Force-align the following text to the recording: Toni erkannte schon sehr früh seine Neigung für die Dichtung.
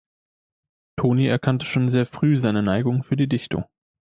Toni 0.95 1.27
erkannte 1.27 1.63
schon 1.67 1.89
sehr 1.89 2.07
früh 2.07 2.39
seine 2.39 2.63
Neigung 2.63 3.03
für 3.03 3.15
die 3.15 3.29
Dichtung. 3.29 3.65